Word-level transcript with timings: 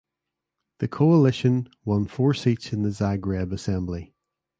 The 0.79 0.87
coalition 0.87 1.69
won 1.85 2.07
four 2.07 2.33
seats 2.33 2.73
in 2.73 2.81
the 2.81 2.89
Zagreb 2.89 3.51
Assembly. 3.53 4.15